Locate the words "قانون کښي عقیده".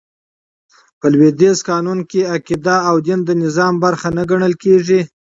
1.69-2.75